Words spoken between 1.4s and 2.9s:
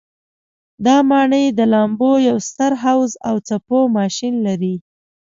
د لامبو یو ستر